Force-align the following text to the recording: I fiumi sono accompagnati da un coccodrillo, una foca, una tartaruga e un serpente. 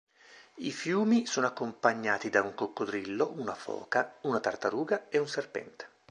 I 0.55 0.71
fiumi 0.71 1.27
sono 1.27 1.45
accompagnati 1.45 2.31
da 2.31 2.41
un 2.41 2.55
coccodrillo, 2.55 3.33
una 3.37 3.53
foca, 3.53 4.15
una 4.21 4.39
tartaruga 4.39 5.09
e 5.09 5.19
un 5.19 5.27
serpente. 5.27 5.89